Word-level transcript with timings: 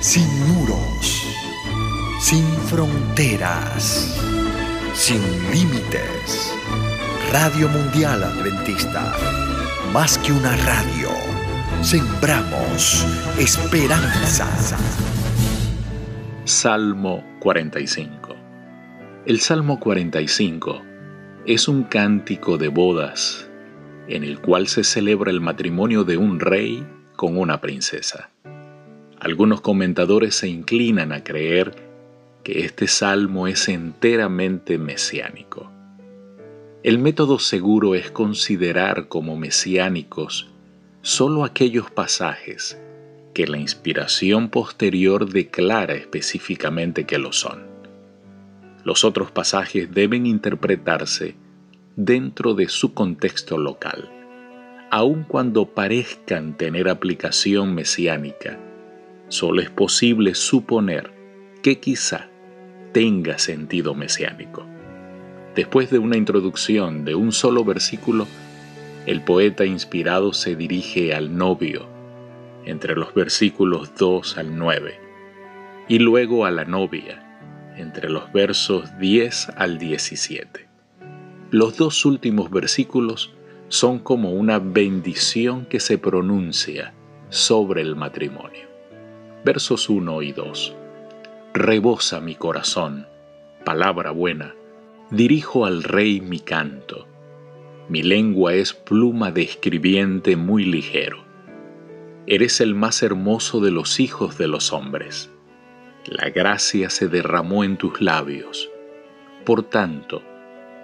sin 0.00 0.26
muros, 0.48 1.26
sin 2.20 2.42
fronteras, 2.68 4.18
sin 4.94 5.20
límites. 5.52 6.54
Radio 7.30 7.68
Mundial 7.68 8.24
Adventista, 8.24 9.14
más 9.92 10.16
que 10.18 10.32
una 10.32 10.56
radio, 10.56 11.10
sembramos 11.82 13.06
esperanza. 13.38 14.48
Salmo 16.44 17.22
45 17.40 18.36
El 19.26 19.40
Salmo 19.40 19.78
45 19.78 20.82
es 21.44 21.68
un 21.68 21.84
cántico 21.84 22.56
de 22.56 22.68
bodas 22.68 23.50
en 24.08 24.24
el 24.24 24.40
cual 24.40 24.66
se 24.66 24.82
celebra 24.82 25.30
el 25.30 25.42
matrimonio 25.42 26.04
de 26.04 26.16
un 26.16 26.40
rey 26.40 26.86
con 27.16 27.36
una 27.36 27.60
princesa. 27.60 28.30
Algunos 29.20 29.60
comentadores 29.60 30.34
se 30.34 30.48
inclinan 30.48 31.12
a 31.12 31.22
creer 31.22 31.74
que 32.42 32.64
este 32.64 32.88
salmo 32.88 33.48
es 33.48 33.68
enteramente 33.68 34.78
mesiánico. 34.78 35.70
El 36.82 36.98
método 36.98 37.38
seguro 37.38 37.94
es 37.94 38.10
considerar 38.10 39.08
como 39.08 39.36
mesiánicos 39.36 40.48
solo 41.02 41.44
aquellos 41.44 41.90
pasajes 41.90 42.80
que 43.34 43.46
la 43.46 43.58
inspiración 43.58 44.48
posterior 44.48 45.28
declara 45.28 45.92
específicamente 45.92 47.04
que 47.04 47.18
lo 47.18 47.34
son. 47.34 47.66
Los 48.84 49.04
otros 49.04 49.30
pasajes 49.30 49.92
deben 49.92 50.24
interpretarse 50.24 51.34
dentro 51.94 52.54
de 52.54 52.70
su 52.70 52.94
contexto 52.94 53.58
local, 53.58 54.10
aun 54.90 55.24
cuando 55.24 55.66
parezcan 55.66 56.56
tener 56.56 56.88
aplicación 56.88 57.74
mesiánica 57.74 58.58
solo 59.30 59.62
es 59.62 59.70
posible 59.70 60.34
suponer 60.34 61.12
que 61.62 61.78
quizá 61.78 62.28
tenga 62.92 63.38
sentido 63.38 63.94
mesiánico. 63.94 64.66
Después 65.54 65.90
de 65.90 65.98
una 65.98 66.16
introducción 66.16 67.04
de 67.04 67.14
un 67.14 67.32
solo 67.32 67.64
versículo, 67.64 68.26
el 69.06 69.22
poeta 69.22 69.64
inspirado 69.64 70.32
se 70.32 70.56
dirige 70.56 71.14
al 71.14 71.36
novio, 71.36 71.86
entre 72.64 72.94
los 72.94 73.14
versículos 73.14 73.92
2 73.96 74.36
al 74.36 74.58
9, 74.58 75.00
y 75.88 75.98
luego 76.00 76.44
a 76.44 76.50
la 76.50 76.64
novia, 76.64 77.72
entre 77.76 78.10
los 78.10 78.32
versos 78.32 78.98
10 78.98 79.50
al 79.56 79.78
17. 79.78 80.68
Los 81.50 81.76
dos 81.76 82.04
últimos 82.04 82.50
versículos 82.50 83.32
son 83.68 84.00
como 84.00 84.32
una 84.32 84.58
bendición 84.58 85.66
que 85.66 85.80
se 85.80 85.98
pronuncia 85.98 86.92
sobre 87.28 87.82
el 87.82 87.96
matrimonio 87.96 88.69
versos 89.44 89.88
1 89.88 90.22
y 90.22 90.32
2. 90.32 90.76
Rebosa 91.54 92.20
mi 92.20 92.34
corazón, 92.34 93.06
palabra 93.64 94.10
buena, 94.10 94.54
dirijo 95.10 95.64
al 95.64 95.82
rey 95.82 96.20
mi 96.20 96.40
canto. 96.40 97.06
Mi 97.88 98.02
lengua 98.02 98.54
es 98.54 98.74
pluma 98.74 99.32
de 99.32 99.42
escribiente 99.42 100.36
muy 100.36 100.64
ligero. 100.64 101.24
Eres 102.26 102.60
el 102.60 102.74
más 102.74 103.02
hermoso 103.02 103.60
de 103.60 103.70
los 103.70 103.98
hijos 103.98 104.38
de 104.38 104.46
los 104.46 104.72
hombres. 104.72 105.30
La 106.04 106.30
gracia 106.30 106.90
se 106.90 107.08
derramó 107.08 107.64
en 107.64 107.76
tus 107.76 108.00
labios. 108.00 108.70
Por 109.44 109.62
tanto, 109.62 110.22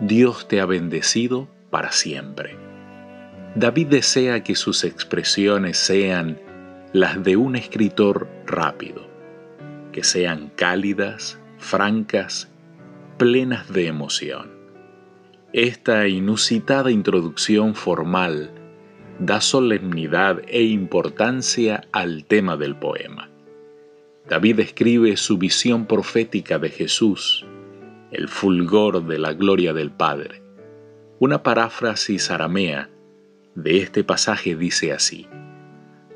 Dios 0.00 0.48
te 0.48 0.60
ha 0.60 0.66
bendecido 0.66 1.48
para 1.70 1.92
siempre. 1.92 2.56
David 3.54 3.86
desea 3.88 4.42
que 4.42 4.54
sus 4.54 4.82
expresiones 4.84 5.78
sean 5.78 6.40
las 6.92 7.22
de 7.22 7.36
un 7.36 7.56
escritor 7.56 8.28
rápido, 8.46 9.06
que 9.92 10.04
sean 10.04 10.50
cálidas, 10.54 11.40
francas, 11.58 12.50
plenas 13.18 13.72
de 13.72 13.86
emoción. 13.86 14.50
Esta 15.52 16.06
inusitada 16.06 16.90
introducción 16.90 17.74
formal 17.74 18.50
da 19.18 19.40
solemnidad 19.40 20.42
e 20.46 20.62
importancia 20.62 21.84
al 21.92 22.24
tema 22.24 22.56
del 22.56 22.76
poema. 22.76 23.30
David 24.28 24.60
escribe 24.60 25.16
su 25.16 25.38
visión 25.38 25.86
profética 25.86 26.58
de 26.58 26.68
Jesús, 26.68 27.46
el 28.10 28.28
fulgor 28.28 29.06
de 29.06 29.18
la 29.18 29.32
gloria 29.32 29.72
del 29.72 29.90
Padre. 29.90 30.42
Una 31.18 31.42
paráfrasis 31.42 32.30
aramea 32.30 32.90
de 33.54 33.78
este 33.78 34.04
pasaje 34.04 34.54
dice 34.54 34.92
así, 34.92 35.26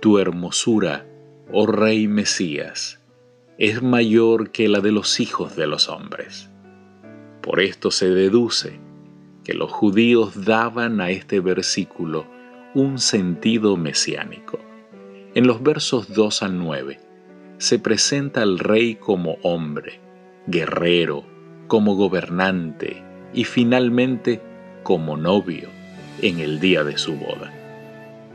tu 0.00 0.18
hermosura, 0.18 1.06
oh 1.52 1.66
Rey 1.66 2.06
Mesías, 2.06 3.00
es 3.58 3.82
mayor 3.82 4.50
que 4.50 4.68
la 4.68 4.80
de 4.80 4.92
los 4.92 5.18
hijos 5.18 5.56
de 5.56 5.66
los 5.66 5.88
hombres. 5.88 6.50
Por 7.42 7.60
esto 7.60 7.90
se 7.90 8.08
deduce 8.10 8.78
que 9.44 9.54
los 9.54 9.72
judíos 9.72 10.44
daban 10.44 11.00
a 11.00 11.10
este 11.10 11.40
versículo 11.40 12.26
un 12.74 12.98
sentido 12.98 13.76
mesiánico. 13.76 14.58
En 15.34 15.46
los 15.46 15.62
versos 15.62 16.12
2 16.14 16.42
al 16.42 16.58
9 16.58 17.00
se 17.58 17.78
presenta 17.78 18.42
al 18.42 18.58
rey 18.58 18.94
como 18.94 19.38
hombre, 19.42 20.00
guerrero, 20.46 21.24
como 21.66 21.96
gobernante 21.96 23.02
y 23.34 23.44
finalmente 23.44 24.40
como 24.84 25.16
novio 25.16 25.68
en 26.22 26.38
el 26.38 26.60
día 26.60 26.84
de 26.84 26.96
su 26.98 27.14
boda. 27.16 27.57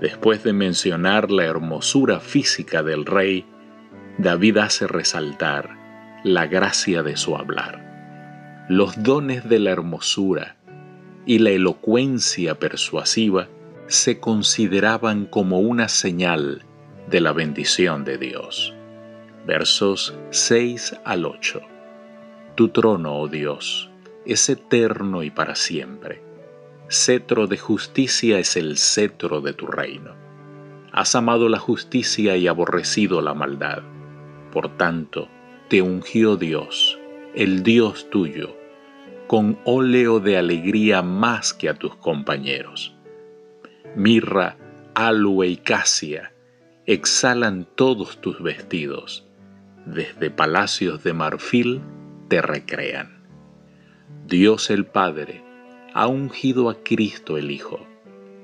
Después 0.02 0.44
de 0.44 0.54
mencionar 0.54 1.32
la 1.32 1.46
hermosura 1.46 2.20
física 2.20 2.84
del 2.84 3.06
rey, 3.06 3.46
David 4.18 4.58
hace 4.58 4.88
resaltar 4.88 5.78
la 6.24 6.48
gracia 6.48 7.04
de 7.04 7.18
su 7.18 7.36
hablar. 7.36 8.66
Los 8.70 9.02
dones 9.02 9.48
de 9.48 9.60
la 9.60 9.72
hermosura 9.72 10.56
y 11.26 11.40
la 11.40 11.52
elocuencia 11.52 12.60
persuasiva 12.60 13.48
se 13.88 14.20
consideraban 14.20 15.26
como 15.26 15.60
una 15.60 15.88
señal 15.90 16.64
de 17.10 17.20
la 17.20 17.34
bendición 17.34 18.06
de 18.06 18.18
Dios. 18.18 18.74
Versos 19.46 20.16
6 20.32 21.02
al 21.04 21.26
8. 21.26 21.62
Tu 22.56 22.70
trono, 22.70 23.20
oh 23.20 23.28
Dios, 23.28 23.90
es 24.26 24.50
eterno 24.50 25.24
y 25.24 25.30
para 25.30 25.56
siempre 25.56 26.23
cetro 26.94 27.48
de 27.48 27.58
justicia 27.58 28.40
es 28.40 28.56
el 28.56 28.78
cetro 28.78 29.42
de 29.42 29.54
tu 29.54 29.68
reino. 29.68 30.16
Has 30.92 31.16
amado 31.16 31.50
la 31.50 31.60
justicia 31.60 32.38
y 32.38 32.48
aborrecido 32.48 33.22
la 33.22 33.34
maldad. 33.34 33.82
Por 34.52 34.78
tanto, 34.78 35.28
te 35.70 35.82
ungió 35.82 36.36
Dios, 36.36 37.00
el 37.34 37.64
Dios 37.64 38.10
tuyo, 38.10 38.56
con 39.28 39.60
óleo 39.66 40.20
de 40.20 40.38
alegría 40.38 41.02
más 41.02 41.54
que 41.54 41.70
a 41.70 41.74
tus 41.74 41.96
compañeros. 41.96 42.96
Mirra, 43.96 44.58
aloe 44.94 45.48
y 45.48 45.58
casia 45.58 46.34
exhalan 46.86 47.66
todos 47.76 48.20
tus 48.20 48.42
vestidos, 48.42 49.26
desde 49.86 50.30
palacios 50.30 51.04
de 51.04 51.14
marfil 51.14 51.82
te 52.28 52.42
recrean. 52.42 53.24
Dios 54.28 54.70
el 54.70 54.86
Padre, 54.86 55.44
ha 55.94 56.08
ungido 56.08 56.70
a 56.70 56.76
Cristo 56.84 57.38
el 57.38 57.52
Hijo. 57.52 57.80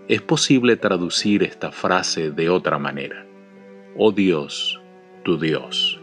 Es 0.08 0.22
posible 0.22 0.78
traducir 0.78 1.44
esta 1.44 1.72
frase 1.72 2.32
de 2.32 2.50
otra 2.50 2.78
manera. 2.78 3.26
Oh 3.98 4.12
Dios, 4.12 4.80
tu 5.24 5.40
Dios. 5.40 6.00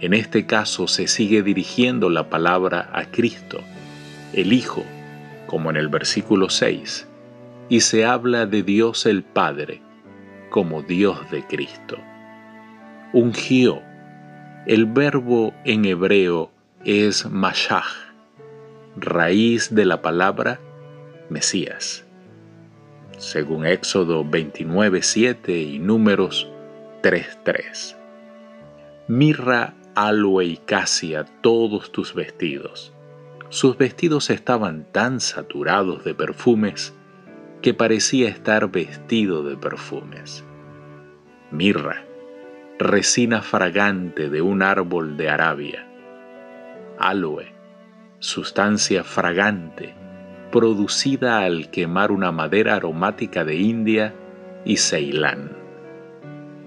En 0.00 0.14
este 0.14 0.46
caso 0.46 0.88
se 0.88 1.06
sigue 1.06 1.42
dirigiendo 1.42 2.10
la 2.10 2.28
palabra 2.28 2.90
a 2.92 3.10
Cristo, 3.10 3.60
el 4.32 4.52
Hijo, 4.52 4.84
como 5.46 5.70
en 5.70 5.76
el 5.76 5.88
versículo 5.88 6.50
6, 6.50 7.08
y 7.68 7.80
se 7.80 8.04
habla 8.04 8.46
de 8.46 8.62
Dios 8.62 9.06
el 9.06 9.22
Padre 9.22 9.82
como 10.50 10.82
Dios 10.82 11.30
de 11.30 11.46
Cristo. 11.46 11.98
Ungió. 13.12 13.82
El 14.66 14.86
verbo 14.86 15.54
en 15.64 15.84
hebreo 15.84 16.50
es 16.84 17.26
mashach, 17.26 18.07
raíz 19.00 19.74
de 19.74 19.84
la 19.84 20.02
palabra 20.02 20.60
Mesías. 21.30 22.04
Según 23.16 23.66
Éxodo 23.66 24.24
29.7 24.24 25.74
y 25.74 25.78
Números 25.78 26.48
3.3. 27.02 27.96
Mirra, 29.08 29.74
aloe 29.94 30.44
y 30.44 30.56
casia 30.58 31.24
todos 31.40 31.90
tus 31.92 32.14
vestidos. 32.14 32.92
Sus 33.48 33.78
vestidos 33.78 34.30
estaban 34.30 34.86
tan 34.92 35.20
saturados 35.20 36.04
de 36.04 36.14
perfumes 36.14 36.94
que 37.62 37.74
parecía 37.74 38.28
estar 38.28 38.70
vestido 38.70 39.42
de 39.42 39.56
perfumes. 39.56 40.44
Mirra, 41.50 42.04
resina 42.78 43.42
fragante 43.42 44.28
de 44.28 44.42
un 44.42 44.62
árbol 44.62 45.16
de 45.16 45.30
Arabia. 45.30 45.88
Aloe, 46.98 47.57
sustancia 48.20 49.04
fragante 49.04 49.94
producida 50.50 51.40
al 51.40 51.70
quemar 51.70 52.10
una 52.10 52.32
madera 52.32 52.74
aromática 52.74 53.44
de 53.44 53.56
India 53.56 54.14
y 54.64 54.78
Ceilán. 54.78 55.52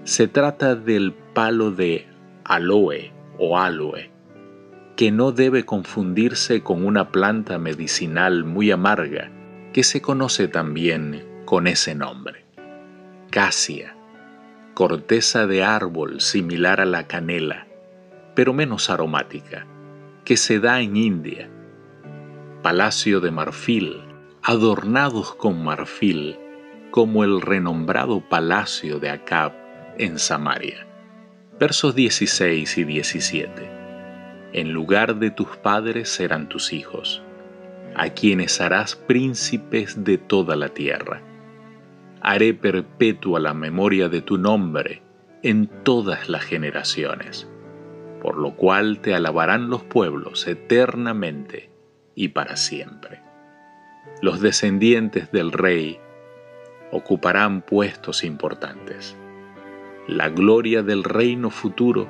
Se 0.04 0.28
trata 0.28 0.74
del 0.74 1.12
palo 1.12 1.70
de 1.70 2.06
aloe 2.44 3.12
o 3.38 3.58
aloe, 3.58 4.10
que 4.96 5.10
no 5.10 5.32
debe 5.32 5.64
confundirse 5.64 6.62
con 6.62 6.84
una 6.84 7.10
planta 7.10 7.58
medicinal 7.58 8.44
muy 8.44 8.70
amarga 8.70 9.30
que 9.72 9.82
se 9.82 10.00
conoce 10.00 10.48
también 10.48 11.24
con 11.44 11.66
ese 11.66 11.94
nombre. 11.94 12.44
Casia, 13.30 13.96
corteza 14.74 15.46
de 15.46 15.64
árbol 15.64 16.20
similar 16.20 16.80
a 16.80 16.84
la 16.84 17.06
canela, 17.06 17.66
pero 18.34 18.52
menos 18.52 18.90
aromática, 18.90 19.66
que 20.24 20.36
se 20.36 20.60
da 20.60 20.80
en 20.80 20.96
India. 20.96 21.50
Palacio 22.62 23.20
de 23.20 23.30
marfil, 23.30 24.02
adornados 24.42 25.34
con 25.34 25.64
marfil, 25.64 26.38
como 26.90 27.24
el 27.24 27.40
renombrado 27.40 28.20
palacio 28.28 29.00
de 29.00 29.10
Acab 29.10 29.52
en 29.98 30.18
Samaria. 30.18 30.86
Versos 31.58 31.94
16 31.94 32.78
y 32.78 32.84
17. 32.84 33.70
En 34.52 34.72
lugar 34.72 35.16
de 35.16 35.30
tus 35.30 35.56
padres 35.56 36.08
serán 36.08 36.48
tus 36.48 36.72
hijos, 36.72 37.22
a 37.96 38.10
quienes 38.10 38.60
harás 38.60 38.94
príncipes 38.94 40.04
de 40.04 40.18
toda 40.18 40.54
la 40.54 40.68
tierra. 40.68 41.22
Haré 42.20 42.54
perpetua 42.54 43.40
la 43.40 43.54
memoria 43.54 44.08
de 44.08 44.22
tu 44.22 44.38
nombre 44.38 45.02
en 45.42 45.66
todas 45.82 46.28
las 46.28 46.44
generaciones, 46.44 47.48
por 48.22 48.38
lo 48.38 48.54
cual 48.56 49.00
te 49.00 49.14
alabarán 49.14 49.68
los 49.68 49.82
pueblos 49.82 50.46
eternamente 50.46 51.68
y 52.14 52.28
para 52.28 52.56
siempre. 52.56 53.20
Los 54.22 54.40
descendientes 54.40 55.30
del 55.30 55.52
rey 55.52 55.98
ocuparán 56.90 57.60
puestos 57.60 58.24
importantes 58.24 59.16
la 60.08 60.28
gloria 60.30 60.82
del 60.82 61.04
reino 61.04 61.48
futuro 61.48 62.08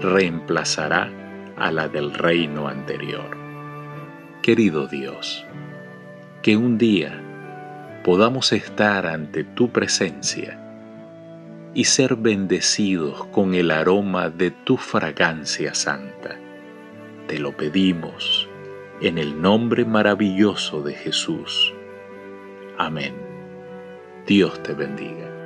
reemplazará 0.00 1.12
a 1.56 1.70
la 1.70 1.88
del 1.88 2.12
reino 2.12 2.66
anterior. 2.66 3.36
Querido 4.42 4.88
Dios, 4.88 5.46
que 6.42 6.56
un 6.56 6.76
día 6.76 7.22
podamos 8.02 8.52
estar 8.52 9.06
ante 9.06 9.44
tu 9.44 9.70
presencia 9.70 10.69
y 11.74 11.84
ser 11.84 12.16
bendecidos 12.16 13.24
con 13.26 13.54
el 13.54 13.70
aroma 13.70 14.30
de 14.30 14.50
tu 14.50 14.76
fragancia 14.76 15.74
santa. 15.74 16.36
Te 17.26 17.38
lo 17.38 17.56
pedimos 17.56 18.48
en 19.00 19.18
el 19.18 19.40
nombre 19.40 19.84
maravilloso 19.84 20.82
de 20.82 20.94
Jesús. 20.94 21.72
Amén. 22.76 23.14
Dios 24.26 24.62
te 24.62 24.74
bendiga. 24.74 25.39